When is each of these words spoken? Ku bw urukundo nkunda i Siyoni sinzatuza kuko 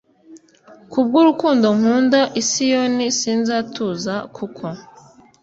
Ku 0.91 0.99
bw 1.05 1.11
urukundo 1.21 1.67
nkunda 1.77 2.21
i 2.41 2.43
Siyoni 2.49 3.05
sinzatuza 3.19 4.15
kuko 4.35 4.65